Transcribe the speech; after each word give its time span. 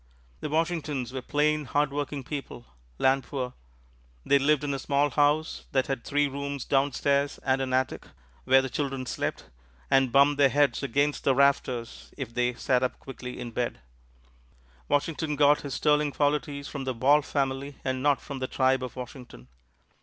The 0.39 0.49
Washingtons 0.49 1.13
were 1.13 1.21
plain, 1.21 1.65
hard 1.65 1.93
working 1.93 2.23
people 2.23 2.65
land 2.97 3.23
poor. 3.23 3.53
They 4.25 4.39
lived 4.39 4.63
in 4.63 4.73
a 4.73 4.79
small 4.79 5.11
house 5.11 5.67
that 5.73 5.85
had 5.85 6.03
three 6.03 6.27
rooms 6.27 6.65
downstairs 6.65 7.39
and 7.43 7.61
an 7.61 7.71
attic, 7.71 8.07
where 8.45 8.63
the 8.63 8.69
children 8.71 9.05
slept, 9.05 9.51
and 9.91 10.11
bumped 10.11 10.39
their 10.39 10.49
heads 10.49 10.81
against 10.81 11.23
the 11.23 11.35
rafters 11.35 12.11
if 12.17 12.33
they 12.33 12.55
sat 12.55 12.81
up 12.81 12.97
quickly 12.97 13.39
in 13.39 13.51
bed. 13.51 13.77
Washington 14.87 15.35
got 15.35 15.61
his 15.61 15.75
sterling 15.75 16.11
qualities 16.11 16.67
from 16.67 16.85
the 16.85 16.95
Ball 16.95 17.21
family, 17.21 17.77
and 17.85 18.01
not 18.01 18.19
from 18.19 18.39
the 18.39 18.47
tribe 18.47 18.81
of 18.81 18.95
Washington. 18.95 19.49